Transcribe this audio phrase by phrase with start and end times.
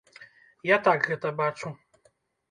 [0.69, 1.73] Я так гэта бачу.